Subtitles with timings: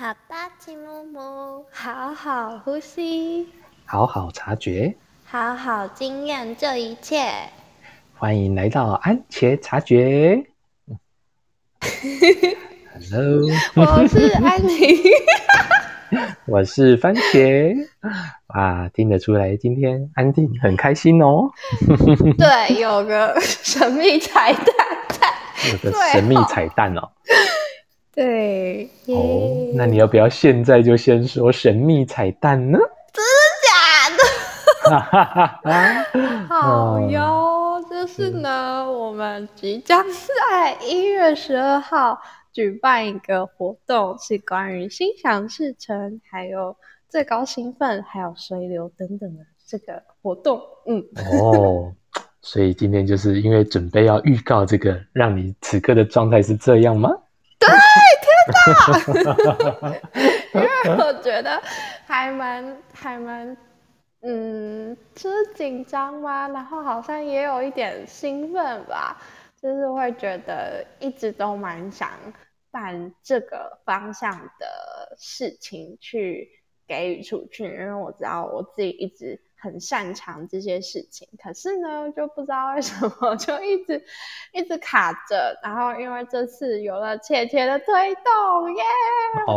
[0.00, 3.46] 好吧，请木木，好好呼吸，
[3.84, 4.94] 好好察觉，
[5.26, 7.30] 好好经验这一切。
[8.16, 10.42] 欢迎来到安茄察觉。
[12.94, 15.02] Hello，我是安妮，
[16.48, 17.76] 我是番茄。
[18.54, 21.50] 哇，听得出来今天安定很开心哦。
[22.38, 24.64] 对，有个神秘彩蛋
[25.10, 25.28] 在。
[25.70, 27.10] 有个神秘彩蛋哦。
[28.20, 28.86] 对。
[29.06, 32.78] 哦，那你要不要现在就先说神秘彩蛋呢？
[33.14, 33.40] 真的
[34.84, 34.92] 假
[35.72, 36.44] 的？
[36.46, 40.04] 好哟，就是呢，我们即将
[40.50, 42.20] 在一月十二号
[42.52, 46.76] 举办一个活动，是关于心想事成，还有
[47.08, 50.60] 最高兴奋，还有水流等等的这个活动。
[50.86, 51.02] 嗯。
[51.40, 51.90] 哦，
[52.42, 57.10] 所以今天就是因为准备要预告这个，让你此刻的状态是这样吗？
[57.58, 57.68] 对，
[58.46, 60.00] 天哪！
[60.54, 61.60] 因为我觉得
[62.06, 63.56] 还蛮还蛮，
[64.22, 69.16] 嗯，就是紧张嘛，然后好像也有一点兴奋吧，
[69.60, 72.10] 就是会觉得一直都蛮想
[72.70, 76.48] 办这个方向的事情去
[76.86, 79.40] 给予出去，因为我知道我自己一直。
[79.60, 84.02] 很擅长这些事情，可是呢，就不知道为什么 就一直
[84.52, 85.58] 一直卡着。
[85.62, 88.82] 然后因为这次有了姐姐的推动，耶！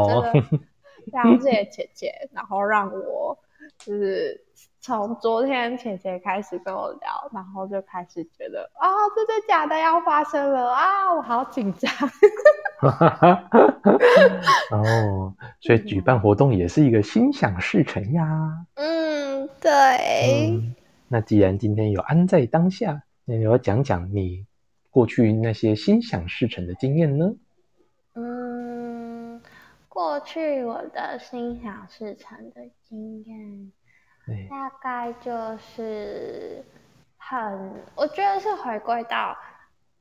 [0.08, 0.34] 真的
[1.06, 3.38] 非常谢谢姐姐，然后让我
[3.80, 4.43] 就是
[4.84, 11.90] 从昨天姐姐开始跟我聊，然后就开始觉得啊，真的假的要发生了啊，我好紧张。
[14.72, 18.66] 哦，所以举办活动也是一个心想事成呀。
[18.74, 20.62] 嗯，对。
[21.08, 24.46] 那既然今天有安在当下，那你要讲讲你
[24.90, 27.34] 过去那些心想事成的经验呢？
[28.16, 29.42] 嗯，
[29.88, 33.72] 过去我的心想事成的经验，
[34.50, 36.64] 大概就是
[37.18, 39.38] 很，我觉得是回归到。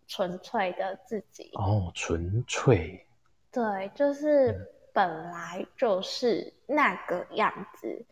[0.09, 1.51] 纯粹的自己。
[1.55, 3.07] 哦，纯粹，
[3.51, 8.05] 对，就是本来就是那个样子，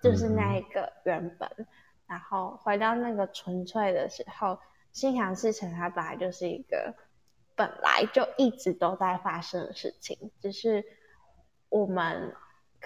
[0.00, 1.66] 就是那一个原本，
[2.06, 4.60] 然后回到那个纯粹的时候，
[4.92, 6.94] 心想事成，它本来就是一个
[7.56, 10.84] 本来就一直都在发生的事情，只是
[11.68, 12.32] 我们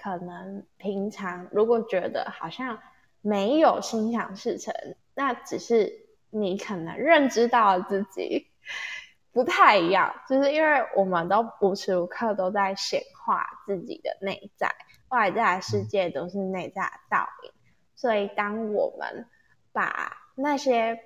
[0.01, 2.79] 可能平常如果觉得好像
[3.21, 4.73] 没有心想事成，
[5.13, 6.05] 那只是。
[6.31, 8.51] 你可能认知到自己
[9.33, 14.71] 不太一样，就是因为我们都无时无刻都在显化自己的内在，
[15.07, 17.51] 外在的世界都是内在的倒影。
[17.95, 19.25] 所以，当我们
[19.71, 20.99] 把那些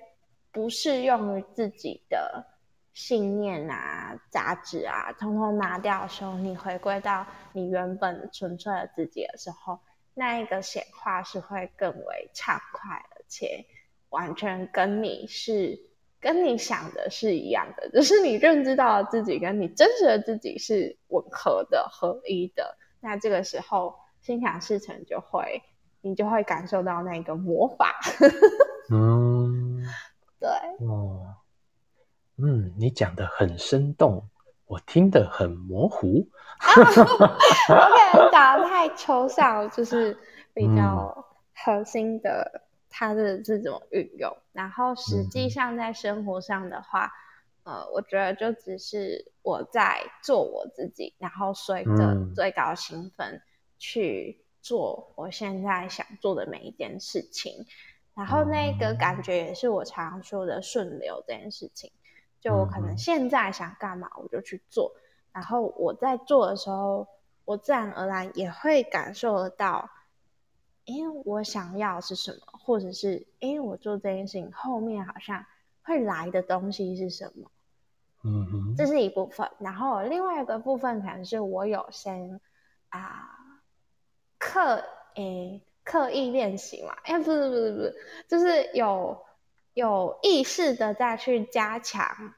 [0.52, 2.44] 不适用于自己的
[2.94, 9.80] 信念啊、杂质啊，通通拿掉的时候，你回归到你原本纯粹的自己的时候，
[10.14, 13.66] 那一个显化是会更为畅快，而且。
[14.10, 15.76] 完全跟你是
[16.20, 22.78] 跟你想的是一样的，就是你认知到自己跟你真实的自己是吻合的、合一的。
[23.00, 25.64] 那这个时候心想事成就会，
[26.00, 27.92] 你就会感受到那个魔法。
[28.94, 29.82] 嗯，
[30.38, 30.48] 对。
[30.86, 31.34] 哦，
[32.36, 34.28] 嗯，你讲的很生动，
[34.66, 36.28] 我听得很模糊。
[36.76, 40.16] 我可能讲的太抽象，就是
[40.52, 42.62] 比较核心的。
[42.96, 47.10] 它的这种运用，然后实际上在生活上的话，
[47.64, 53.42] 呃，我觉得就只是我在做我自己，然后随着最高兴奋
[53.80, 57.66] 去做我现在想做的每一件事情，
[58.14, 61.90] 然后那个感觉也是我常说的顺流这件事情，
[62.44, 64.92] 就我可能现在想干嘛我就去做，
[65.32, 67.08] 然后我在做的时候，
[67.46, 69.88] 我自然而然也会感受得到。
[70.84, 70.92] 哎，
[71.24, 75.46] 我想要是什么，或者是哎，我做这件事情后面好像
[75.82, 77.50] 会来的东西是什么？
[78.22, 79.50] 嗯哼，这是一部分。
[79.58, 82.38] 然后另外一个部分可能是我有先
[82.90, 83.62] 啊
[84.38, 86.94] 刻诶刻意练习嘛？
[87.04, 87.96] 哎，不是不是不是，
[88.28, 89.24] 就是有
[89.74, 92.34] 有意识的再去加强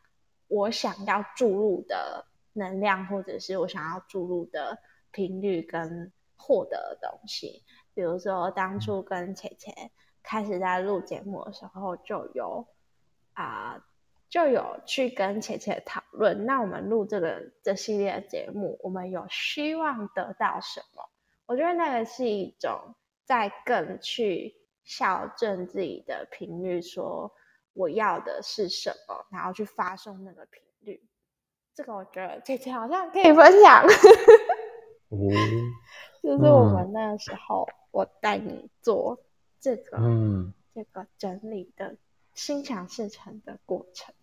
[0.48, 4.78] 我想要注入的能量，或者是我想要注入的
[5.10, 7.62] 频率跟获得的东西。
[7.94, 9.90] 比如说，当初跟姐姐
[10.22, 12.66] 开始在录节目的时候，就有
[13.34, 13.84] 啊，
[14.28, 16.46] 就有去跟姐姐讨论。
[16.46, 21.08] 那我们录这个这系列的节目，我们有希望得到什么？
[21.46, 22.94] 我觉得那个是一种
[23.24, 24.56] 在更去
[24.86, 27.30] 校正自己的频率，说
[27.74, 31.02] 我要的是什么，然后去发送那个频率。
[31.74, 33.84] 这个我觉得姐姐好像可以分享。
[35.08, 35.18] 哦，
[36.22, 39.20] 就是我们那时候我带你做
[39.60, 41.96] 这个，嗯，这个整理的
[42.34, 44.14] 心想事成的过程。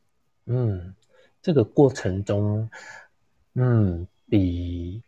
[0.46, 0.96] 嗯，
[1.42, 2.70] 这个过程中，
[3.54, 5.04] 嗯，比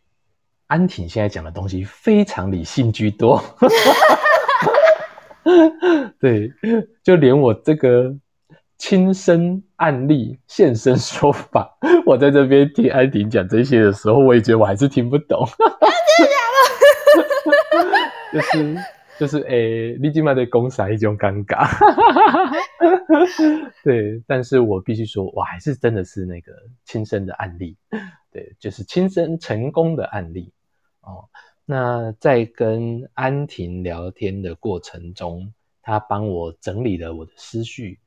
[0.66, 3.42] 安婷现在讲的东西非常理性居多。
[6.18, 6.52] 对，
[7.02, 8.14] 就连我这个
[8.78, 15.46] 亲身案例现身说法，我在这边听安婷讲这些的时候，我也觉得我还是听不懂。
[18.32, 18.76] 就是
[19.18, 21.66] 就是诶，立即卖的公司一种尴尬。
[23.82, 26.52] 对，但是我必须说，我还是真的是那个
[26.84, 27.76] 亲身的案例，
[28.30, 30.52] 对，就是亲身成功的案例
[31.00, 31.24] 哦。
[31.68, 35.52] 那在跟安婷聊天的过程中，
[35.82, 37.98] 她帮我整理了我的思绪，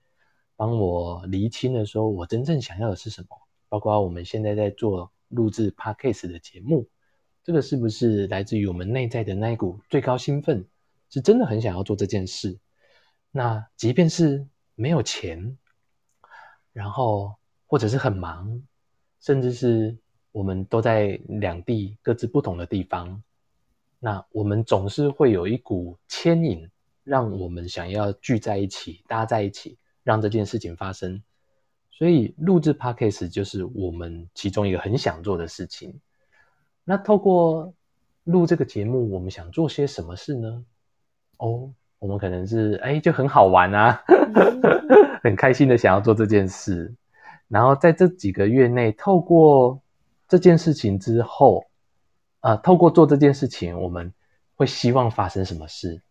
[0.56, 3.28] 帮我厘清了说我真正想要的是什么，
[3.68, 6.88] 包括我们现在在做录制 podcast 的节目。
[7.44, 10.66] 这个是不是来自于我们内在的那一股最高兴奋？
[11.10, 12.58] 是真的很想要做这件事。
[13.32, 15.58] 那即便是没有钱，
[16.72, 17.36] 然后
[17.68, 18.62] 或者是很忙，
[19.20, 19.98] 甚至是
[20.32, 23.22] 我们都在两地各自不同的地方，
[24.00, 26.70] 那我们总是会有一股牵引，
[27.04, 31.22] 让我们想要聚在一起，搭在一起，让这件事情发生。
[31.92, 36.00] 所以录制 podcast 就是我们其中一个很想做的事情。
[36.86, 37.74] 那透过
[38.24, 40.64] 录这个节目，我们想做些什么事呢？
[41.38, 41.70] 哦，
[42.00, 44.02] 我们可能是哎，就很好玩啊，
[45.22, 46.94] 很开心的想要做这件事。
[47.50, 49.82] 然后在这几个月内，透过
[50.28, 51.66] 这件事情之后，
[52.42, 54.14] 啊，透过做这件事情，我们
[54.56, 56.02] 会希望发生什么事？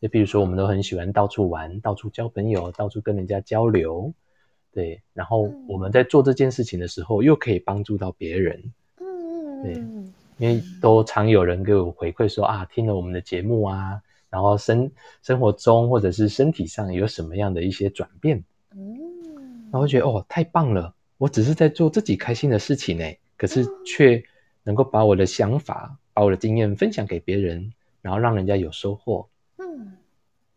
[0.00, 4.12] 就比如说，我们都很喜欢到处玩，到处交朋友，到处跟人家交流，
[4.72, 5.02] 对。
[5.14, 9.74] 然后我们在做这件事情的时候，又可以帮助到别人，嗯，对。
[10.38, 14.90] 因为都常有人给我回馈说啊，听了我们的节目啊，然后生
[15.22, 18.44] 生活中或者是身体上有什么样的一些转变，
[18.74, 18.98] 嗯，
[19.72, 20.94] 然后觉得哦，太棒了！
[21.16, 23.04] 我只是在做自己开心的事情呢，
[23.38, 24.22] 可是却
[24.66, 27.72] 能够把我的想法、把我的经验分享给别人，
[28.02, 29.28] 然后让人家有收获，
[29.58, 29.92] 嗯，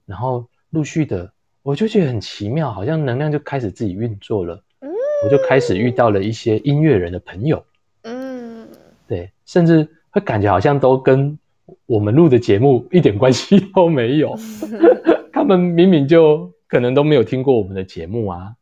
[0.08, 4.90] 然后陆续的，我就觉得很奇妙，好像能量就开始自己运作了，嗯，
[5.24, 7.64] 我就开始遇到了一些音乐人的朋友。
[8.02, 8.68] 嗯
[9.08, 11.38] 对，甚至会感觉好像都跟
[11.86, 14.36] 我们录的节目一点关系都没有。
[15.32, 18.56] 他们明明就可能都没有听过我们的节目啊。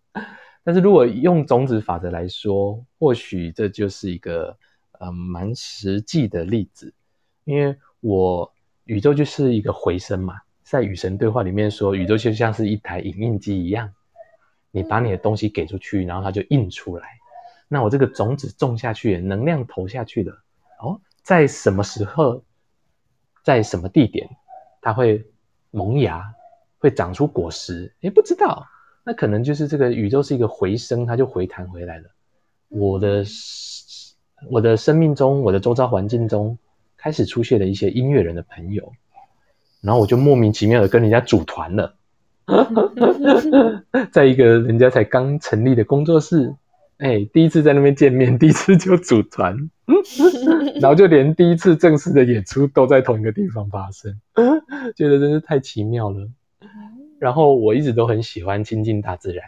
[0.64, 4.58] 但是如果用种子法则来说，或许这就是一个
[5.00, 6.94] 呃蛮实际的例子。
[7.46, 8.54] 因为我
[8.86, 13.94] 宇宙就是一个回声嘛，在与神对话里面说，宇宙就像是一台影印机一样，
[14.72, 17.08] 你把你的东西给出去，然后它就印出来。
[17.70, 20.34] 那我这个种子种下去，能量投下去了，
[20.82, 22.44] 哦，在什么时候，
[23.44, 24.30] 在什么地点，
[24.82, 25.26] 它会
[25.72, 26.34] 萌芽，
[26.80, 27.94] 会长出果实？
[28.02, 28.66] 诶，不知道，
[29.04, 32.10] 那可能就是这个宇宙是一个回声，它就回弹回来了。
[32.70, 33.24] 我的
[34.50, 36.58] 我的生命中，我的周遭环境中，
[36.96, 38.94] 开始出现了一些音乐人的朋友，
[39.82, 41.96] 然后我就莫名其妙的跟人家组团了，
[44.12, 46.56] 在一个人家才刚成立的工作室。
[46.98, 49.70] 哎，第一次在那边见面，第一次就组团，
[50.82, 54.20] 然后就连第一次正式的演出都在同一个地方发生，
[54.96, 56.28] 觉得真是太奇妙了。
[57.20, 59.46] 然后我一直都很喜欢亲近大自然，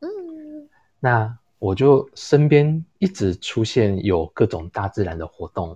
[0.00, 0.68] 嗯，
[1.00, 5.74] 那我就身边一直出现有各种大自然的活动，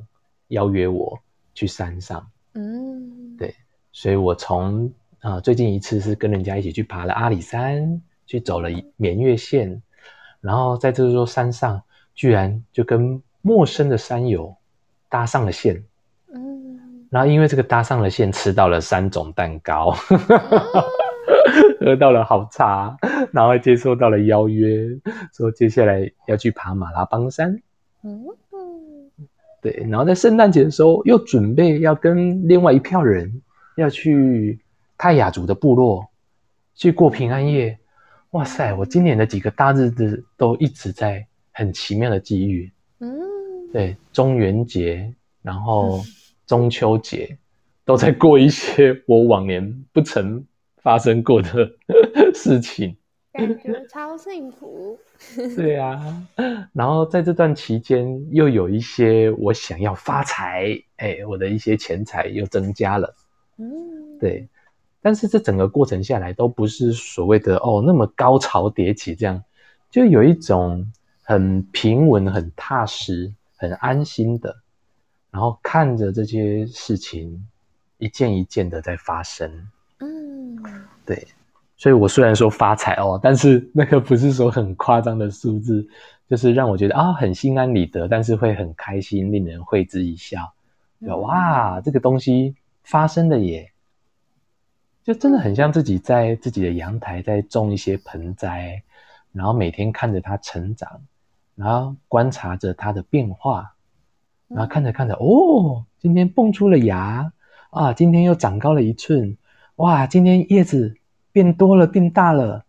[0.49, 1.19] 邀约我
[1.55, 3.55] 去山上，嗯，对，
[3.91, 9.81] 所以我从啊最近一次是跟人家一起去爬了阿里山，去走了绵月线。
[10.43, 11.83] 然后在这座山上，
[12.15, 14.55] 居然就跟陌生的山友
[15.09, 15.83] 搭上了线，
[16.35, 19.97] 嗯，然后因为这个搭上了线，吃到了三种蛋糕，
[21.81, 22.97] 喝到了好茶，
[23.33, 24.89] 然后接受到了邀约，
[25.33, 27.61] 说接下来要去爬马拉邦山，
[28.03, 28.25] 嗯，
[29.61, 33.43] 对，然后在圣诞节的时候，又准备要跟另外一票人
[33.77, 34.59] 要去
[34.97, 36.09] 泰雅族的部落
[36.75, 37.79] 去过平安夜。
[38.33, 38.75] 哇塞！
[38.75, 42.71] 我今年的几个大日子都一直在很奇妙的际遇，
[43.01, 43.19] 嗯，
[43.73, 46.03] 对，中元节，然后
[46.47, 47.39] 中秋节，
[47.87, 50.45] 都在过一些我往年不曾
[50.83, 51.71] 发生过的
[52.35, 52.97] 事情，
[53.33, 54.99] 感觉超幸福。
[55.57, 56.27] 对啊，
[56.73, 63.15] 然后在这段期间，又有一些我想要发财，哎，我的一些钱财又增加了，
[63.59, 64.49] 嗯，对。
[65.01, 69.43] 但是这整个过程下来都不是所谓的哦那么高潮迭起，这样
[69.91, 70.93] 就有一种
[71.23, 74.57] 很平稳、很踏实、很安心的。
[75.31, 77.47] 然后看着这些事情
[77.99, 79.69] 一件一件的在发生。
[81.09, 81.29] 嗯，对，
[81.77, 85.87] 所以我虽然说发财哦，但是 那个不是说很夸张的数字，
[86.29, 90.53] 就是让我觉得啊很心安理得，但是会很开心，令人会之一笑。
[91.01, 93.71] 哇，这个东西发生了耶！
[95.05, 98.83] 就真的很像自己在自己的阳台在种一些盆栽，
[99.33, 101.01] 然后每天看着它成长，
[101.55, 103.73] 然后观察着它的变化，
[104.49, 107.33] 然后看着看着，哦，今天蹦出了芽
[107.71, 109.39] 啊，今天又长高了一寸，
[109.79, 110.97] 哇，今天叶子
[111.31, 112.65] 变多了，变大了，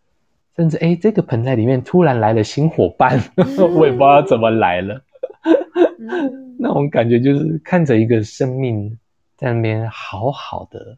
[0.55, 3.19] 甚至哎，这个盆栽里面突然来了新伙伴，
[3.75, 5.01] 我也不知道怎么来了。
[6.59, 8.95] 那种感觉就是看着一个生命
[9.35, 10.97] 在那边好好的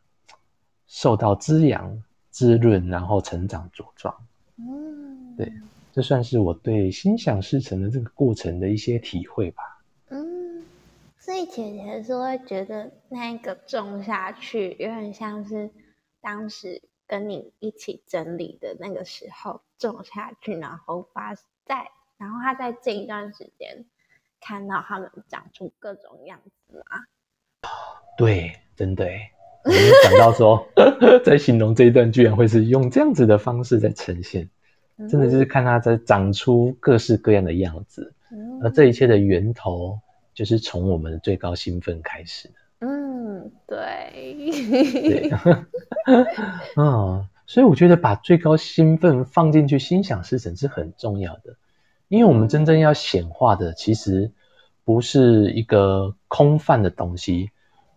[0.85, 4.13] 受到滋养、滋润，然后成长茁壮。
[4.57, 5.49] 嗯，对，
[5.93, 9.63] 这算是我对心想事成的这个过程的一些体会吧。
[10.09, 10.61] 嗯，
[11.19, 15.69] 所以姐姐是会觉得那个种下去，有点像是
[16.21, 21.35] 当时跟你一起整理的那个时候种下去，然后发
[21.65, 23.85] 在，然后他在这一段时间。
[24.43, 27.05] 看到他们长出各种样子吗？
[28.17, 29.31] 对，真的哎，
[29.63, 30.67] 没想到说
[31.23, 34.49] 在形容这一段，居然会是用这样子的方式在呈现，
[35.07, 38.15] 真的就是看它在长出各式各样的样子，
[38.63, 39.99] 而这一切的源头
[40.33, 42.55] 就是从我们的最高兴奋开始的。
[43.41, 45.31] 嗯，对，对，
[46.77, 51.55] 嗯，所以我觉得把最高兴奋放进去，心想事成是很重要的。
[52.07, 54.31] 因为我们真正要显化的，其实
[54.83, 57.51] 不是一个空泛的东西，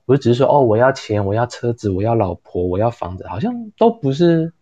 [0.07, 4.53] 不是只是说哦，我要钱，我要车子，我要老婆，我要房子，好像都不是，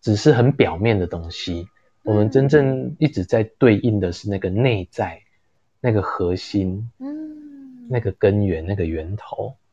[0.00, 1.68] 只是很表面的东西。
[2.02, 5.22] 我们真正一直在对应的是那个内在，
[5.80, 9.63] 那个核心，嗯，那个根源，那个源头，嗯，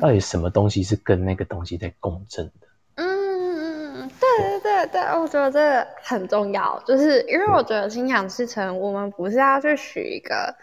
[0.00, 2.66] 到底什么东西是跟那个东西在共振的？
[2.96, 10.54] 嗯对对对对，我觉得这个很重要，就是因为我觉得心想事成，我们不是要去许一个，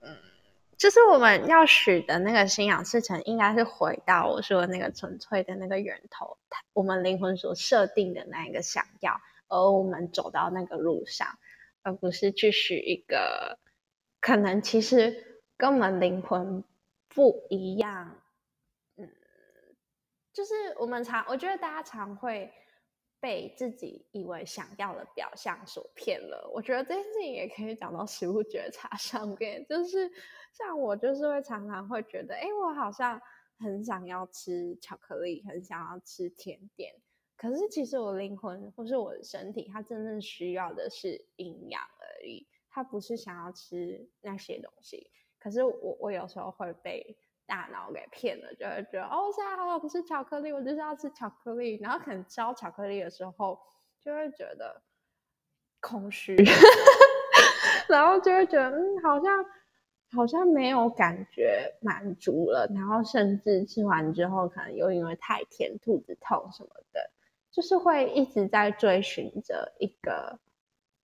[0.00, 0.08] 嗯，
[0.78, 6.38] 就是我们要许的那个心想事成，应该是回到我说的那个纯粹的那个源头，
[6.72, 11.28] 我们灵魂所设定的那一个想要，而我们走到那个路上，
[11.82, 13.58] 而不是去许一个
[14.20, 16.64] 可能其实跟我们灵魂
[17.08, 18.16] 不一样，嗯，
[20.34, 22.52] 就是我们常，我觉得大家常会。
[23.20, 29.64] 被自己以为想要的表象所骗了，我觉得这件事情也可以讲到食物觉察 上面。
[29.66, 30.12] 就是
[30.52, 33.18] 像我，就是会常常会觉得，哎，我好像
[33.58, 36.94] 很想要吃巧克力，很想要吃甜点，
[37.34, 45.10] 可是其实我灵魂或是我的身体，它真正需要的是营养而已，它不是想要吃那些东西。
[45.38, 47.16] 可是我，我有时候会被。
[47.46, 51.78] 大脑给骗了，就会觉得哦，现在好想吃巧克力，我就是要吃巧克力。
[51.82, 53.58] 然后可能吃巧克力的时候，
[54.04, 54.80] 就会觉得
[55.80, 56.36] 空虚，
[57.88, 59.44] 然后就会觉得嗯，好像
[60.12, 62.66] 好像没有感觉满足了。
[62.74, 67.10] 然后甚至吃完之后，可能又因为太甜，肚子痛什么的，
[67.52, 70.38] 就是会一直在追寻着一个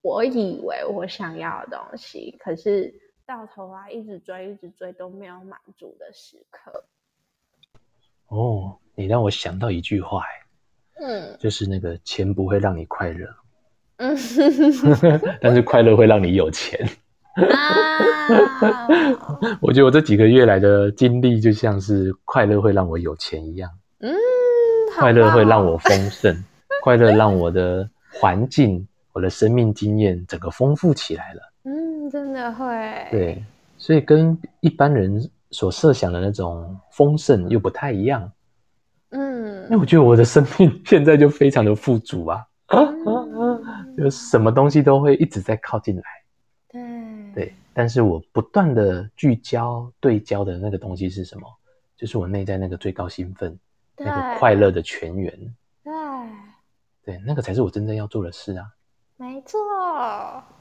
[0.01, 3.10] 我以为我想要的东西，可是。
[3.31, 6.83] 到头来一直追，一直追都没有满足的时刻。
[8.27, 10.25] 哦，你让我想到一句话，
[11.01, 13.29] 嗯，就是那个钱不会让你快乐，
[13.99, 14.17] 嗯，
[15.41, 16.85] 但是快乐会让你有钱。
[19.63, 23.71] 我觉得我这几个月来的经历，就像是快乐会让我有钱一样，
[24.01, 24.13] 嗯，
[24.99, 26.35] 快乐会让我 丰盛，
[26.83, 31.50] 快乐让我的环境、我的生命经验整个丰富起来了。
[31.65, 32.67] 嗯，真的会。
[33.11, 33.45] 对，
[33.77, 38.31] 所以跟一般人所设想的那种丰盛又不太一样。
[39.11, 42.47] 嗯，那我觉得我的生命 现在就非常的富足啊，
[43.97, 46.03] 就什么东西都会一直在靠近来。
[46.69, 46.81] 对
[47.35, 51.47] 对，但是我不断的聚焦对焦的那个东西是什么？
[51.97, 53.59] 就是我内在那个最高兴奋、
[53.99, 55.33] 那个快乐的泉源。
[55.85, 55.93] 对
[57.05, 58.65] 对，那个才是我真正要做的事啊。
[59.21, 59.59] 没错，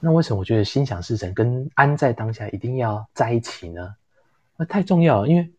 [0.02, 3.96] 那为什么我觉得心想事成跟安在当下一定要在一起呢？
[4.58, 5.50] 那太重要了，因为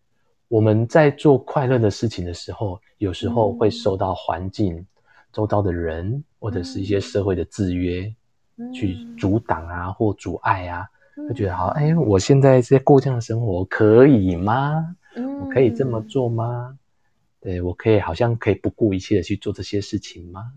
[0.49, 4.87] 我们在做快乐的事情的时候，有时候会受到环境、
[5.33, 8.15] 周遭的人或者是一些社会的制约
[8.75, 10.87] 去阻挡啊，或阻碍啊，
[11.27, 14.95] 会觉得好，哎，我现在在过这样的生活可以吗？
[15.41, 16.77] 我可以这么做吗？
[17.41, 20.53] 对我可以好像可以不顾一切的去做这些事情吗？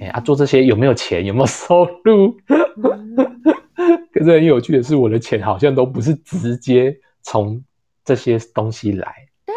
[0.00, 1.24] 哎啊，做这些有没有钱？
[1.24, 2.36] 有没有收入？
[4.12, 7.62] 可是很有趣的是，我的钱好像都不是直接从
[8.04, 9.54] 这些东西来，对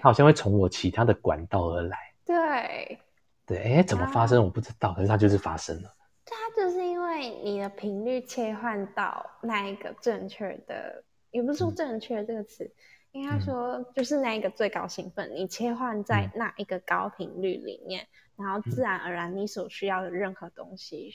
[0.00, 1.98] 它好像会从我其他的管道而来。
[2.24, 2.98] 对，
[3.46, 5.94] 对，哎，怎么发生我不知道，可是它就是发生了。
[6.24, 12.70] 它就是因为你的频率切换到那一个正确的，也不是说正确这个词，
[13.10, 21.12] 应该说就是那一个最高兴奋，你切换在那一个高频率里面，然后自然而然你所需要的任何东西，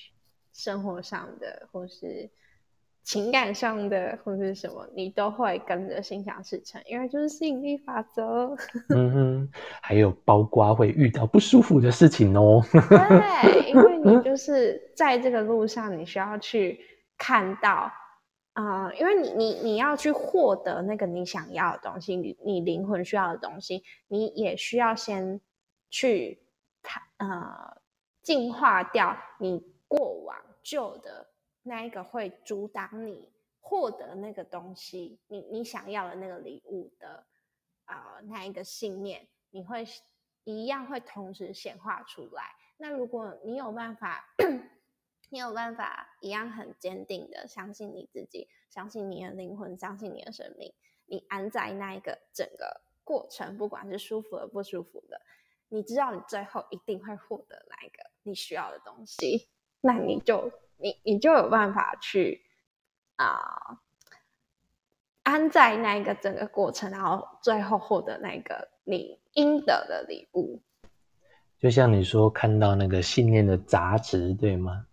[0.54, 2.30] 生活上的或是。
[3.04, 8.54] 情感上的或是什么，你都会跟着心想事成，因为就是吸引力法则。
[8.94, 9.50] 嗯哼，
[9.82, 12.62] 还有包括会遇到不舒服的事情哦。
[12.70, 16.82] 对，因为你就是在这个路上，你需要去
[17.18, 17.90] 看到
[18.52, 25.40] 啊，因为你你你要去获得那个你想要的东西，你你灵魂需要的东西，你也需要先
[25.90, 26.47] 去看
[27.18, 27.82] 呃
[28.22, 31.28] 净化掉你过往旧的。
[31.64, 33.30] 那一个会阻挡你
[33.60, 37.26] 获得那个东西，你你想要的那个礼物的
[37.84, 39.86] 啊，那一个信念，你会
[40.46, 42.56] 一样会同时显化出来。
[42.78, 44.24] 那如果你有办法，
[45.30, 50.74] 你有办法一样很坚定的相信你自己，相信你的灵魂，相信你的生命，
[51.06, 55.22] 你安在那一个整个过程，不管是舒服的不舒服的，
[55.70, 59.48] 你知道你最后一定会获得那一个你需要的东西，
[59.82, 60.52] 那你就。
[60.80, 62.44] 你你就有办法去
[63.16, 63.80] 啊
[65.24, 70.62] 安在那一个整个过程，然后最后获得那个你应得的礼物。
[71.58, 74.86] 就像你说看到那个信念的杂质，对吗？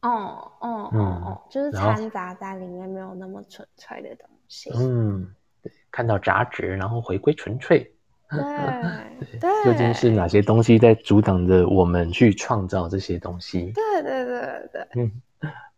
[0.00, 4.70] 哦哦哦哦，就是掺杂在里面没有那么纯粹的东西。
[4.74, 7.93] 嗯，对，看到杂质，然后回归纯粹。
[8.34, 13.72] 对对， 究竟是哪些东西在阻挡着我们去创造这些东西？
[13.74, 14.40] 对对对
[14.72, 15.10] 对，嗯，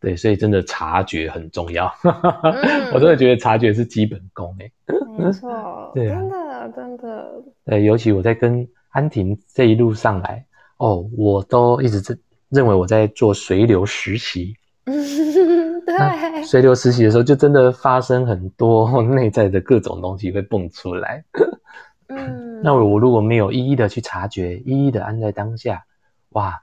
[0.01, 1.93] 对，所以真的察觉很重要。
[2.95, 4.73] 我真的觉得察觉是基本功诶。
[5.19, 7.33] 没错， 对，真的真的。
[7.65, 10.45] 对，尤其我在跟安婷这一路上来，
[10.79, 12.17] 哦，我都一直在
[12.49, 14.55] 认为我在做随流实习。
[14.85, 21.25] 对，随流实习的时候，就真的发生很多内在的各种东西会蹦出来。
[22.09, 25.85] 嗯，那我如果没有一一的去察觉，一一的安在当下，
[26.31, 26.55] 哇，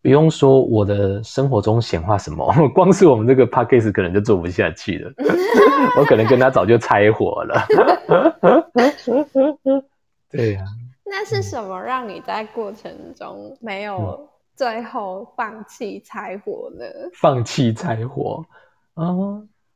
[0.00, 5.12] 不用说我的生活中显化什么， 光是我们这个 p a c k a g e 可能就做不下去了，
[5.98, 7.66] 我可能跟他早就拆伙了。
[10.30, 10.62] 对呀，
[11.04, 16.84] 那是什么让你在过程中没有最后放弃拆伙呢？
[17.14, 18.44] 放弃拆伙
[18.94, 19.10] 啊，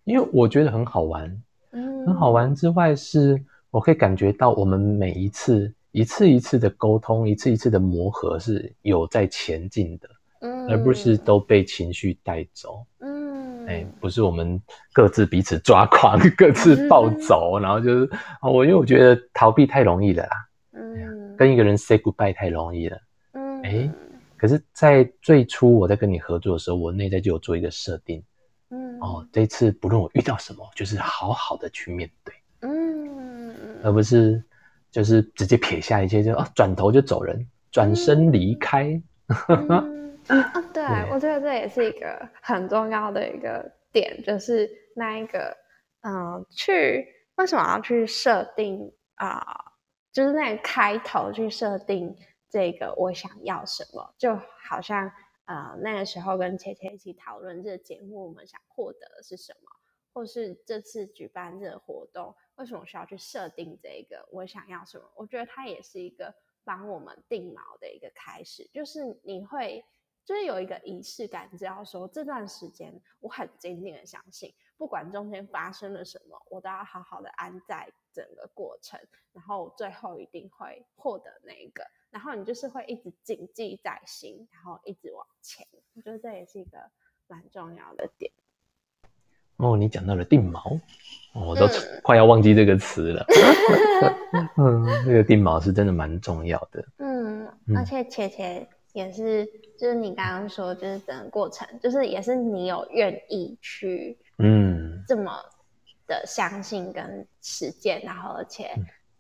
[0.05, 3.43] 因为我觉得很好玩，嗯，很好玩之外是。
[3.73, 10.09] 我可以感觉到，我们每一次一次一次的沟通，一次一次的磨合是有在前进的，
[10.43, 14.61] 嗯，而不是都被情绪带走，嗯，哎，不是我们
[14.93, 18.11] 各自彼此抓狂，各自暴走，然后就是
[18.43, 20.31] 我，因为我觉得逃避太容易了啦，
[20.73, 22.99] 嗯，跟一个人 say goodbye 太容易了，
[23.33, 23.91] 嗯，哎，
[24.37, 28.23] 可是，在最初我在跟你合作的时候，我内在就有做一个设定，
[28.69, 32.35] 嗯，哦，这次不论我遇到什么，就是好好的去面对。
[33.83, 34.43] 而不是
[34.91, 39.01] 就是直接撇下一切，就哦转头就走人，转身离开。
[40.29, 45.57] 啊，对，我觉得这也是一个很重要的一个点，就是那一个
[46.03, 49.41] 嗯，去为什么要去设定啊？
[50.13, 52.15] 就是那个开头去设定
[52.51, 55.11] 这个我想要什么，就好像
[55.47, 59.71] 呃那个时候跟切切一起讨论这个节目，我们想获得的是什么。
[60.13, 64.29] 或是这次举办这个活动，为什么需要去设定这一个？
[64.31, 65.05] 我想要什么？
[65.17, 69.85] 我觉得它也是一个帮我们定锚的一个开始，就是你会
[70.25, 79.01] 就是有一个仪式感，知道说这段时间我很坚定的相信，不管中间发生了什么，我都要好好的安在整个过程，
[79.33, 85.67] 然后最后一定会获得那一个，然后你就是会一直谨记在心，然后一直往前。
[85.95, 86.79] 我觉得这也是一个
[87.27, 88.31] 蛮重要的点。
[89.63, 90.81] 哦，你讲到了定锚，
[91.33, 91.69] 我都
[92.03, 93.25] 快要忘记这个词了。
[94.59, 96.85] 嗯，这个定锚是真的蛮重要的。
[96.99, 97.47] 嗯，
[97.77, 99.47] 而且切切也是，
[99.79, 105.33] 就是你刚刚说，就是整个过程，就是也是你有愿意去，嗯，这么
[106.09, 108.69] 的相信跟实践，然后而且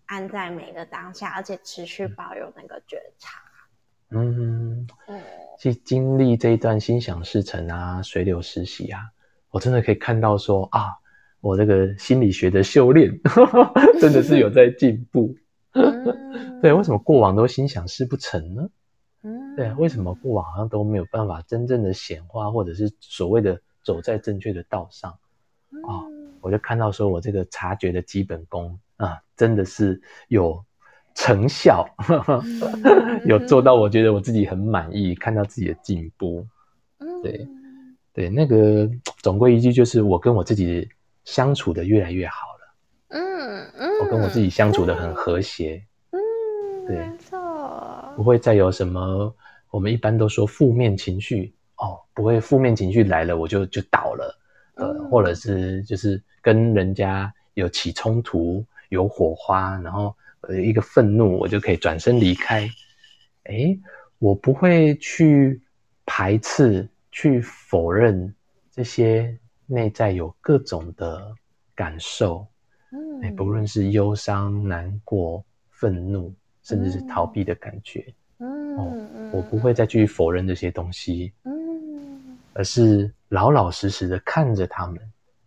[0.07, 3.39] 安在每个当下，而且持续保有那个觉察。
[4.11, 4.87] 嗯，
[5.57, 9.01] 去经历这一段心想事成啊，水流实习啊。
[9.53, 10.89] 我真的可以看到说啊，
[11.41, 13.21] 我这个心理学的修炼
[14.01, 15.37] 真的是有在进步。
[16.61, 18.69] 对，为什么过往都心想事不成呢？
[19.23, 25.13] 嗯，对，为什么过往好像都没有办法真正的显化，或者是所谓的走在正确的道上？
[25.87, 26.03] 啊，
[26.41, 30.65] 我就看到说我这个察觉的基本功啊，真的是有
[31.15, 31.87] 成效，
[33.25, 36.47] 有做到，我觉得我自己很满意，看到自己的进步。
[37.23, 37.47] 对
[38.15, 38.89] 对，那个
[39.23, 40.89] 总归一句就是我跟我自己
[41.25, 42.75] 相处的越来越好了。
[43.09, 45.83] 嗯嗯，我跟我自己相处的很和谐。
[46.11, 46.19] 嗯，
[46.87, 49.35] 对，没错，不会再有什么
[49.71, 54.39] 我们一般都说负面情绪哦，不会负面情绪来了我就就倒了。
[54.75, 62.69] 呃，或者是就是跟人家有起冲突、有火花，然后呃一个愤怒，我就可以转身离开。
[63.45, 63.79] 哎，
[64.19, 65.61] 我不会去
[66.07, 68.35] 排斥、去否认
[68.73, 71.33] 这些内在有各种的
[71.75, 72.45] 感受。
[72.91, 78.05] 嗯，哎，不论是忧伤、难过、愤怒，甚至是逃避的感觉。
[78.39, 81.33] 嗯，哦，我不会再去否认这些东西。
[81.45, 83.09] 嗯，而是。
[83.33, 85.01] 老老实实的看着他们，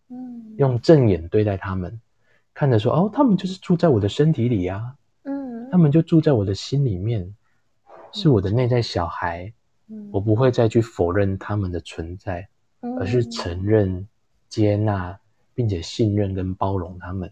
[0.09, 2.01] 嗯，用正眼对待他们，
[2.51, 7.31] 看着说哦，他们就是住在我的身体里呀，嗯，他们就住在我的心里面，
[8.11, 9.53] 是我的内在小孩，嗯，
[10.11, 12.47] 我不会再去否认他们的存在，
[12.99, 14.07] 而是承认、
[14.49, 15.19] 接纳，
[15.53, 17.31] 并且信任跟包容他们。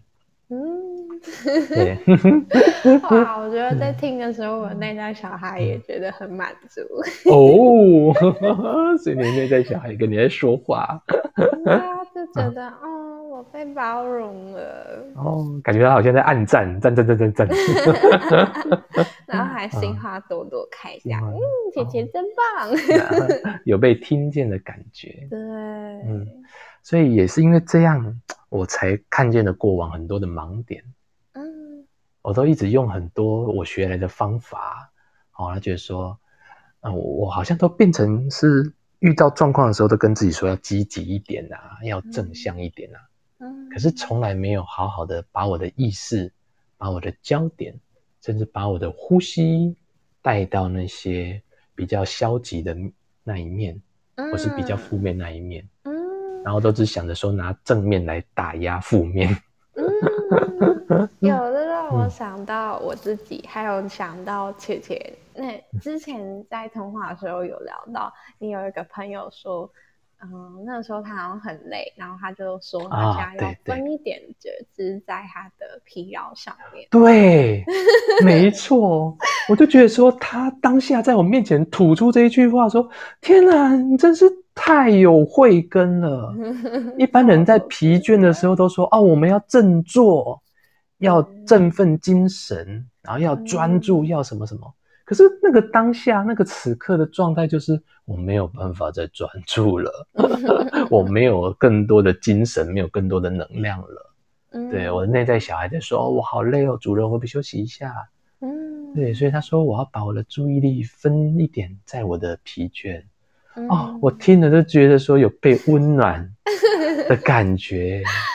[1.70, 1.98] 对，
[3.10, 3.40] 哇！
[3.40, 6.82] 我觉得在听的时候，我内在小孩也觉得很满足
[7.32, 8.14] 哦。
[9.02, 11.02] 所以你内在小孩跟你在说话，
[11.64, 15.06] 他就觉得哦，我被包容了。
[15.16, 17.48] 哦，感觉他好像在暗赞赞赞赞赞赞，
[19.26, 21.40] 然后还心花朵朵开，这样，嗯，
[21.74, 22.70] 姐姐真棒，
[23.66, 25.28] 有被听见的感觉。
[25.30, 26.28] 对，嗯，
[26.84, 30.84] 所以也是因为这样，我才看见了过往很多的盲点。
[32.22, 34.90] 我都一直用很多我学来的方法，
[35.36, 36.18] 哦，他觉得说，
[36.80, 38.72] 嗯，我好像都变成是
[39.04, 43.00] 遇到状况的时候，都跟自己说要积极一点啊，要正向一点啊，
[43.40, 46.32] 嗯，可是从来没有好好的把我的意识、
[46.78, 47.78] 把我的焦点，
[48.22, 49.76] 甚至把我的呼吸
[50.22, 51.42] 带到那些
[51.76, 52.74] 比较消极的
[53.26, 53.78] 那一面，
[54.16, 59.38] 或是比较负面那一面，嗯，然后都只想着说拿正面来打压负面。
[61.20, 65.14] 有的让我想到我自己，还有想到切切。
[65.36, 69.70] 那之前在通话的时候有聊到，你有一个朋友说，
[70.24, 76.88] 嗯，那个时候他好像很累，然后他就说他想要分一点觉知在他的疲劳上面。
[76.90, 77.66] 对，
[78.24, 79.18] 没错，
[79.50, 86.32] 我就觉得说他当下在我面前吐出这一句话，说：“天哪，你真是。”太有慧根了。
[86.96, 90.40] 一般人在疲倦的时候都说：“哦，我们要振作，
[91.04, 94.74] 要振奋精神，然后要专注，要什么什么。”
[95.06, 100.08] 可是那个当下，那个此刻的状态就是我没有办法再专注了，
[100.90, 104.10] 我没有更多的精神，没有更多的能量了。
[104.72, 107.94] 对我的内在小孩在说：“哦，我好累哦，主人，我不休息一下。”
[108.40, 113.04] 嗯，对，所以他说：“我要把我的注意力分一点在我的疲倦。”
[113.70, 116.28] 哦，我听了都觉得说有被温暖
[117.10, 118.04] 的感觉。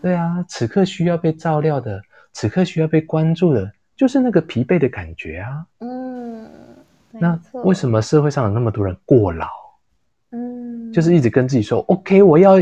[0.00, 2.00] 对啊，此刻需要被照料的，
[2.32, 5.66] 此刻需要被关注的，就是那个疲惫的感觉啊。
[5.80, 6.48] 嗯，
[7.12, 9.46] 那为什么社会上有那么多人过劳？
[10.30, 12.54] 嗯，就是一直跟自己说，OK，我要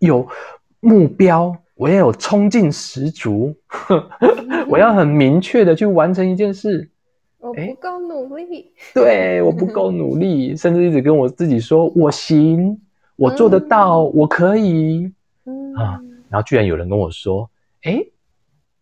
[0.00, 0.26] 有
[0.80, 3.54] 目标，我要有冲劲十足，
[4.68, 6.90] 我要很明确的去完成一件事。
[7.40, 12.78] 我不够努力，对，我不够努力， 甚至一直跟我自己说：“我行，
[13.14, 15.10] 我做得到，我可以。”
[15.78, 17.50] 啊，然后居然有人跟我说
[17.82, 18.04] ：“哎，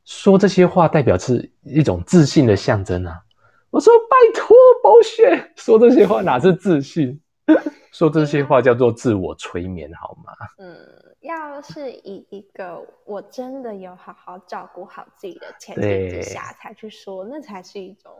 [0.04, 3.22] 说这些话代表是一种自信的象征啊！”
[3.70, 7.20] 我说：“拜托，包雪，说这些话哪是自信？
[7.92, 10.76] 说这些话叫做自我催眠，好吗？”嗯，
[11.20, 18.12] 要是以一个我真的有好好照顾好自己的前提之下才去说，那才是一种。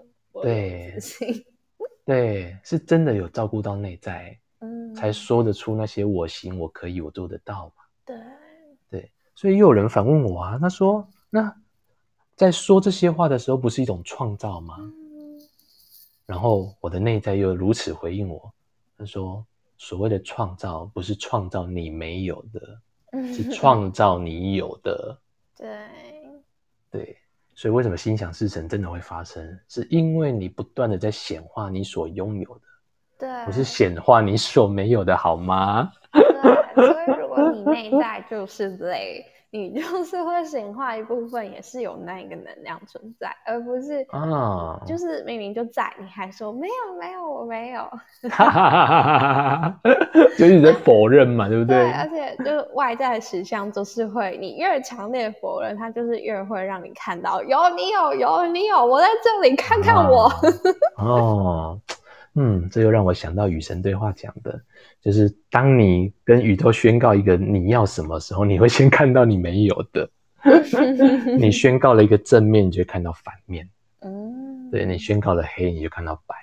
[0.42, 0.94] 对，
[2.04, 7.84] 对，是真的有照顾到内在，嗯，才说得出那些我行，我可以，我做得到嘛。
[8.04, 8.16] 对，
[8.90, 11.54] 对，所以又有人反问我啊，他说：“那
[12.34, 14.74] 在说这些话的时候，不是一种创造吗？”
[16.26, 18.52] 然后我的内在又如此回应我，
[18.98, 19.46] 他说
[19.78, 22.80] ：“所谓的创造，不是创造你没有的，
[23.32, 25.16] 是创 造你有的。”
[25.56, 25.68] 对，
[26.90, 27.16] 对。
[27.54, 29.58] 所以，为什么心想事成真的会发生？
[29.68, 32.60] 是因为你不断的在显化你所拥有的，
[33.18, 35.90] 对，不是显化你所没有的，好吗？
[36.76, 47.88] 对，所以如果你内在就是累，你就是会显化一部分，也是有那一个能量存在，而不是啊，就是明明就在，你还说没有没有我没有，
[50.36, 51.76] 就一直在否认嘛，对不对？
[51.76, 60.30] 对，而且就是外在的实相，就是会你越强烈否认，它就是越会让你看到有你有有你有我在这里，看看我
[60.98, 61.78] 哦。
[62.38, 64.60] 嗯，这又让我想到《与神对话》讲的，
[65.00, 70.08] 就是当你跟宇宙宣告一个你要什么时候，你会先看到你没有的。
[71.38, 73.68] 你宣告了一个正面，你就看到反面。
[74.04, 76.36] 嗯，对你宣告了黑，你就看到白。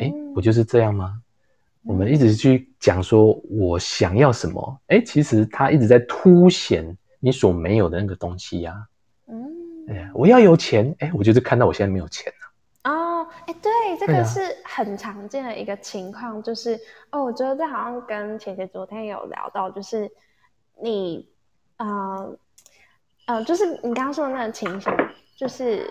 [0.00, 1.20] 哎，不就是这样吗？
[1.84, 8.74] 我们一直去讲说我想要什么，哎，其实它一直在凸显你所没有的那个东西呀。
[9.26, 9.44] 嗯，
[9.88, 12.48] 哎，我要有钱，哎，我就是看到我现在没有钱了。
[13.46, 16.78] 哎，对，这个是很常见的一个情况，就是
[17.10, 20.10] 哦，我觉得这好像跟姐姐昨天有聊到，就是
[20.80, 21.28] 你，
[21.76, 22.36] 呃，
[23.26, 24.92] 呃，就是你刚刚说的那个情形，
[25.36, 25.88] 就是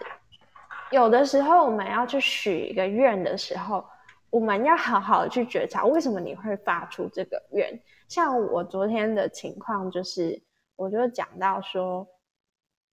[0.92, 3.86] 有的时候我们要去许一个愿的时候，
[4.30, 7.82] 我们要好好的去觉察，为什么你会发出这个愿？
[8.08, 10.42] 像我昨天的情况，就是
[10.76, 12.08] 我就讲到说，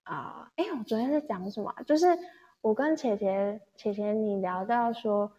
[0.04, 1.74] 啊，哎，我昨天在讲什么？
[1.86, 2.06] 就是。
[2.64, 5.30] 我跟姐姐姐姐你聊到说，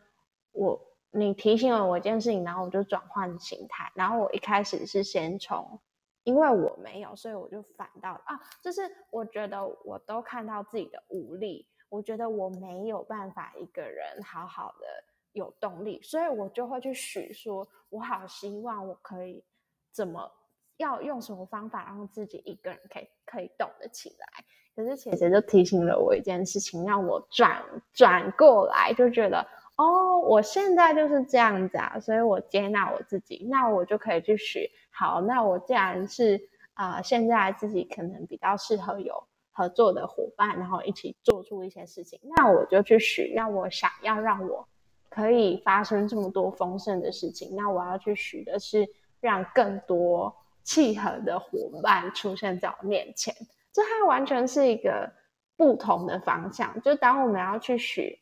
[0.52, 5.80] 我你提醒了我一件事情，然后我就转换心态，然后我一开始是先从，
[6.22, 14.86] 因为我没有，所以我就反到啊，就是我觉得我都看到自己的无力，我觉得我没有办法一个人好好的
[15.32, 19.44] 有动力，所以我就会去许说，我好希望我可以
[19.92, 20.32] 怎么
[20.78, 24.28] 要用什么方法让自己一个人可以可以动得起来。
[24.76, 34.70] 可是姐姐就提醒了我一件事情，让我转转过来，就觉得哦，我现在就是这样子啊，所以我接纳我自己，那我就可以去许。
[34.90, 44.68] 好，那我既然是啊，现在自己可能比较适合有合作的伙伴，然后一起做出一些事情，那我就去许，那我想要让我
[45.10, 48.86] 可以发生这么多丰盛的事情，那我要去许的是
[49.22, 53.34] 让更多契合的伙伴出现在我面前。
[53.71, 55.10] 这它完全是一个
[55.56, 56.82] 不同的方向。
[56.82, 58.19] 就当我们要去许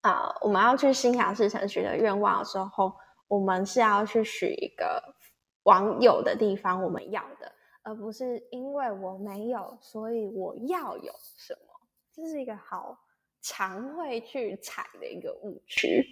[0.00, 2.92] 啊，我们要去心想事成许的愿望的时候，
[3.28, 5.14] 我们是要去许一个
[5.62, 11.72] 往有的地方我们要的，而不是因为我没有，所以我要有什么。
[12.12, 12.98] 这是一个好
[13.40, 16.04] 常会去踩的一个误区。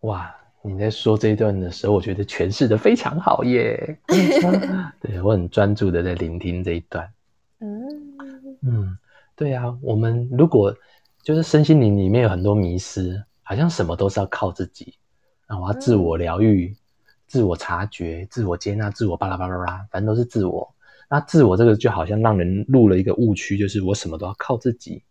[0.00, 0.34] 哇，
[0.66, 3.98] 你在说这一段的时候，我觉得诠释的非常好耶。
[5.00, 7.08] 对我很专注的在聆听这一段。
[7.60, 7.86] 嗯
[8.62, 8.98] 嗯，
[9.36, 10.74] 对啊，我们如果
[11.22, 14.94] 就是身心灵里面有很多迷失，好像什么都是要靠自己，
[15.48, 16.74] 那，我要自我疗愈、
[17.26, 20.74] 自我察觉、自我接纳、自我巴拉巴拉巴拉，反正都是自我。
[21.08, 25.02] 那自我这个就好像让人入了一个误区，就是我什么都要靠自己。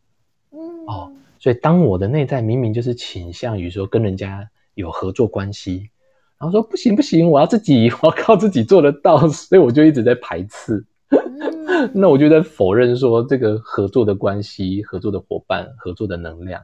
[0.52, 5.90] 嗯哦，所以当我的内在明明就是倾向于说跟人家有合作关系，
[6.38, 10.86] 然后说不行不行，我要自己， 我要靠自己做得到，所以我就一直在排斥。
[11.94, 16.62] 那我就在否认说这个合作的关系、合作的伙伴、合作的能量，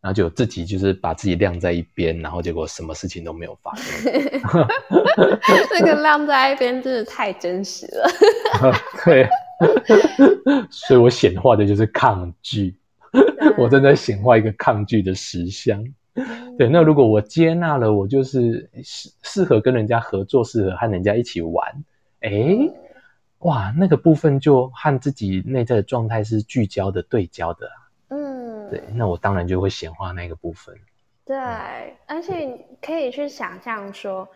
[0.00, 4.12] 然后就自己就是把自己晾在一边，然后结果什么事情都没有发生。
[5.70, 8.10] 这个晾在一边真的太真实了。
[9.04, 9.28] 对，
[10.70, 12.74] 所以我显化的就是抗拒，
[13.56, 15.82] 我正在显化一个抗拒的实相。
[16.58, 21.84] 对，那如果我接纳了，我就是适适合跟人家合作，适合和人家一起玩，
[22.20, 22.30] 哎。
[23.40, 27.70] 哇，那个部分就和自己内在的状态是聚焦的、对焦的。
[28.08, 30.74] 嗯，对，那我当然就会显化那个部分。
[31.26, 31.36] 对，
[32.06, 34.26] 而且可以去想象说，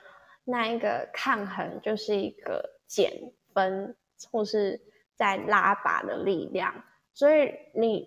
[0.44, 3.10] 那一个抗衡就是一个减
[3.54, 3.96] 分
[4.30, 4.78] 或是
[5.16, 6.72] 在拉拔的力量。
[7.14, 8.06] 所以你，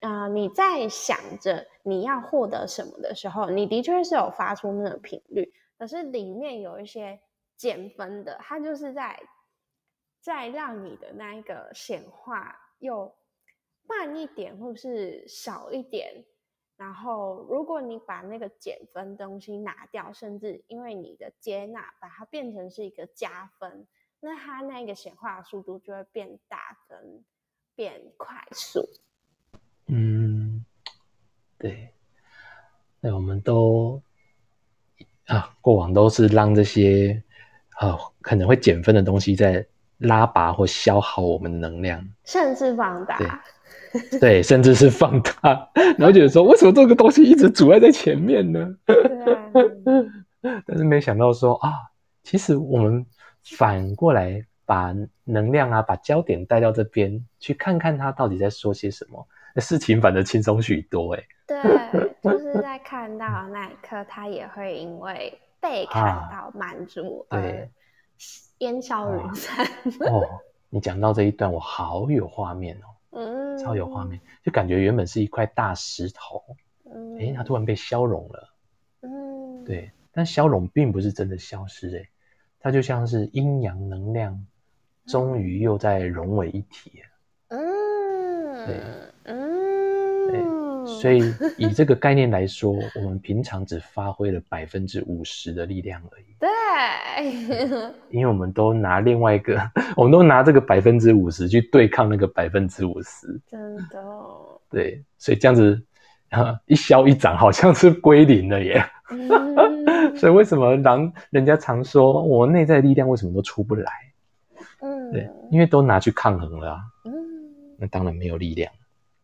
[0.00, 7.20] 啊，你在想着你要获得什么的时候，你的确是有发出那个频率，可是里面有一些
[7.56, 9.20] 减分的，它就是在。
[10.24, 13.12] 再让你的那一个显化又
[13.88, 16.24] 慢一点，或是少一点，
[16.76, 23.88] 然后如果你把那个减分东西拿掉，甚至因为你的接纳把它变成是一个加分，
[24.20, 27.24] 那它那个显化速度就会变大跟
[27.74, 28.88] 变快速。
[31.62, 31.88] 嗯，对，
[33.00, 34.02] 那我们都
[35.26, 37.22] 啊，过往都是让这些
[37.78, 39.66] 啊可能会减分的东西在。
[39.98, 43.40] 拉拔或消耗我们的能量，甚至放大，
[44.20, 48.76] 对，甚至是放大，然后觉得说，为什么这个东西一直阻碍在前面呢？
[50.66, 51.70] 但是没想到说啊，
[52.24, 53.06] 其实我们
[53.44, 54.94] 反过来把把
[55.24, 59.28] 能量啊，把焦点带到这边，去看看他到底在说些什么，那
[59.60, 61.14] 事情反而轻松许多。
[61.14, 61.60] 哎，对，
[62.22, 67.68] 就是在看到那一刻，他也会因为被看到满足而
[68.58, 69.66] 烟消云散。
[70.00, 72.86] 哦，你讲到这一段，我好有画面哦，
[73.18, 76.42] 嗯，超有画面，就感觉原本是一块大石头，
[76.84, 78.54] 嗯，哎，它突然被消融了，
[79.02, 82.08] 嗯，对，但消融并不是真的消失，哎。
[82.64, 84.46] 它就像是阴阳能量，
[85.08, 87.02] 终于又在融为一体。
[87.02, 87.10] 嗯，
[88.66, 88.76] 对，
[89.24, 96.34] 嗯，对，所以以这个概念来说，我们平常只发挥了百分之五十的力量而已。
[96.38, 96.48] 对，
[98.10, 99.60] 因为我们都拿另外一个，
[99.96, 103.40] 我们都拿这个百分之五十去对抗那个百分之五十。
[103.50, 104.02] 真的。
[104.70, 105.82] 对，所以这样子。
[106.64, 108.82] 一消一长，好像是归零了耶。
[110.16, 113.92] 所以为什么狼人家常说我内在力量为什么都出不来？
[114.80, 116.80] 嗯，对，因为都拿去抗衡了。
[117.04, 117.12] 嗯，
[117.82, 118.72] 那当然没有力量。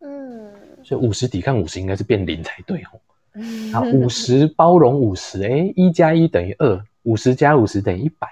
[0.01, 2.99] 嗯，所以五十抵抗五十应该是变零才对哦。
[3.73, 8.29] 然后五十包容五十，哎，一加一等于二，五十加五十等于一百。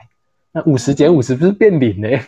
[0.50, 2.20] 那五十减五十不是变零嘞？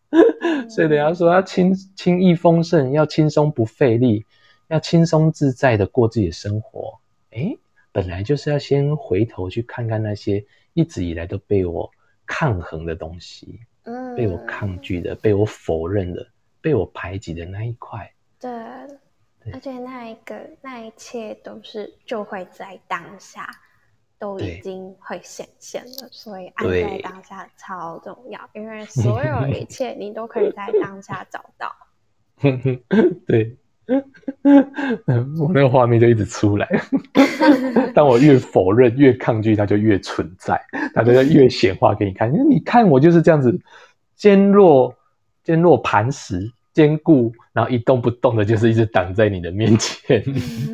[0.70, 4.24] 所以人家说要轻轻易丰盛，要轻松不费力。
[4.68, 6.98] 要轻松自在的过自己的生活，
[7.30, 7.56] 哎，
[7.92, 10.44] 本来就是要先回头去看看那些
[10.74, 11.88] 一直以来都被我
[12.26, 16.26] 抗衡的东西，嗯，被我抗拒的、被我否认的、
[16.66, 18.10] 被我排挤的那一块。
[18.40, 18.50] 对，
[19.52, 23.48] 而且那一个、那一切都是就会在当下
[24.18, 31.72] 都已经会显现了，所以安在当下超重要，因为所有一切你都可以在当下找到。
[33.28, 33.56] 对。
[35.38, 36.68] 我那个画面就一直出来，
[37.94, 40.60] 当我越否认、越抗拒，它就越存在，
[40.92, 42.28] 它就越显化给你看。
[42.34, 43.56] 因为你看我就是这样子，
[44.16, 44.92] 坚若
[45.46, 50.22] 坚若磐石，坚固，然后一动不动的，就是一直挡在你的面前。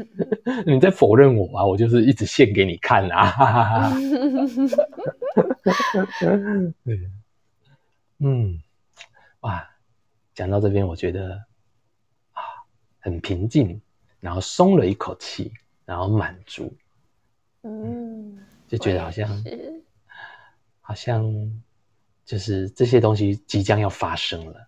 [0.66, 1.64] 你在否认我啊？
[1.64, 3.92] 我就是一直献给你看啊！
[6.84, 6.98] 对，
[8.18, 8.58] 嗯，
[9.40, 9.68] 哇，
[10.34, 11.44] 讲到这边，我觉得。
[13.04, 13.82] 很平静，
[14.20, 15.52] 然后松了一口气，
[15.84, 16.72] 然后满足，
[17.62, 19.44] 嗯，就觉得好像，
[20.80, 21.24] 好像
[22.32, 24.66] 就是这些东西即将要发生了，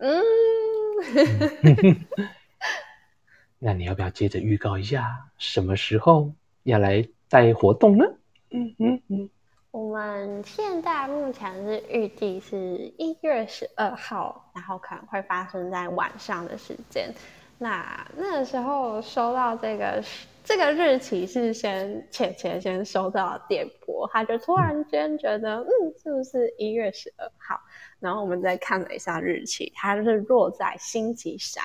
[0.00, 0.22] 嗯，
[3.58, 6.30] 那你要不要接着预告一下，什么时候
[6.64, 8.04] 要来带活动呢？
[8.50, 9.30] 嗯嗯嗯，
[9.70, 17.14] 我们现在目前是预计是一月十二号，然后可能会发生在晚上的时间。
[17.56, 20.04] 那那个时候收到这个
[20.46, 25.68] 这个日期是先浅浅先收到电波，他就突然间觉得，嗯，
[26.00, 27.60] 是不是一月十二号？
[27.98, 31.64] 然后我们再看了一下日期，它是落在星期三。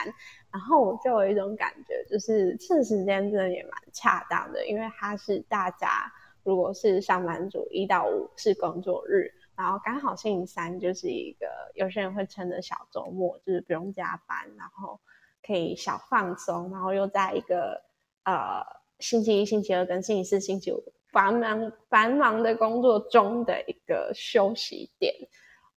[0.52, 6.12] 然后我就有一种感觉，就是这时间真的也蛮恰当的，因为它是大家
[6.44, 15.00] 如果是上班族，一到五是工作日，然后刚好星期三就是一个有些人会称的小周末，就是不用加班，然后。
[15.44, 17.82] 可以小放松，然后又在一个
[18.24, 18.64] 呃
[19.00, 25.14] 星期一、星期二跟星期四、星期五繁忙繁忙的工作中的一个休息点，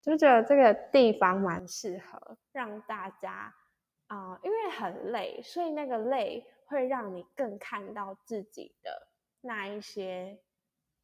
[0.02, 3.54] 就觉得这个地方蛮适合让大家
[4.07, 9.09] 啊，因为很累，所以那个累会让你更看到自己的
[9.40, 10.38] 那一些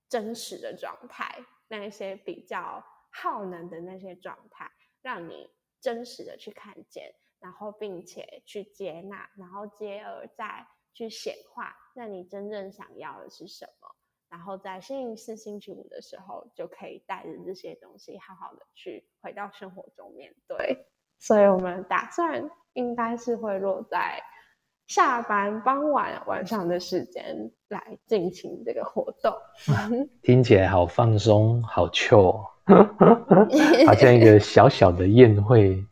[0.09, 4.71] 真实的状态，那一些比较耗能的那些状态，
[5.03, 5.51] 让你
[5.81, 7.15] 真实的去看见。
[7.41, 13.89] 然后，并且去接纳，然后接而再去显化，那你真正想要的是什么？
[14.29, 20.87] 然后在星期四、星期五的时候，就可以带着这些东西，好好的去回到生活中面对。
[21.19, 24.23] 所以我们打算应该是会落在
[24.87, 29.35] 下班傍晚晚上的时间来进行这个活动。
[30.23, 32.47] 听起来好放松，好 chill，
[33.87, 35.85] 好像一个小小的宴会。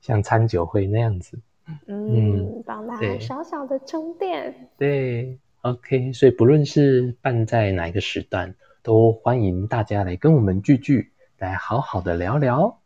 [0.00, 1.38] 像餐酒会那样子，
[1.86, 4.68] 嗯，帮大家小小的充电。
[4.78, 12.80] 对，OK，所以不论是办在哪一个时段，都欢迎大家来跟我们聚聚，来好好的聊聊，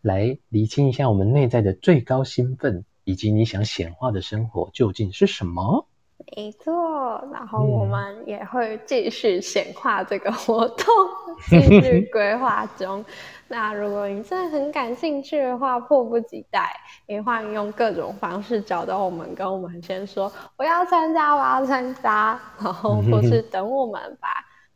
[0.00, 5.86] 来厘清一下我们内在的最高兴奋，以及你想显化的生活究竟是什么。
[6.34, 10.86] 没错，然后我们也会继续显化这个活动，
[11.48, 13.04] 继续规划中。
[13.48, 16.74] 那如果你真的很感兴趣的话，迫不及待，
[17.06, 24.28] 也欢迎用各种方式找到我们，跟我们先说我要参加，我要参加，然后或是 等我们把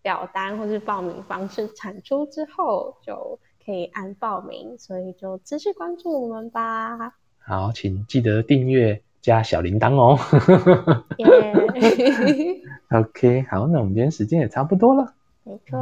[0.03, 7.15] 表单或是报名方式产出之后，就可以按报名，所以就持续关注我们吧。
[7.39, 10.17] 好，请记得订阅加小铃铛哦。
[11.19, 11.53] 耶，
[12.97, 15.15] OK，好，那我们今天时间也差不多了。
[15.43, 15.77] 没错。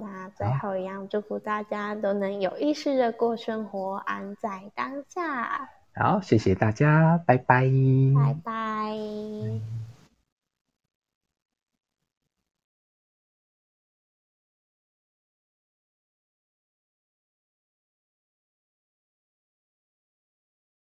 [0.00, 5.68] 那最后一样，祝福大家都能有意识的过生活，安在当下。
[5.94, 7.66] 好，谢谢大家，拜拜。
[8.14, 9.85] 拜拜。